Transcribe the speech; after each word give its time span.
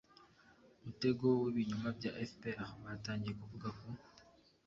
mutego 0.83 1.25
w'ibinyoma 1.43 1.89
bya 1.97 2.11
fpr 2.29 2.59
batangiye 2.83 3.33
kuvuga 3.39 3.67
ku 3.77 3.87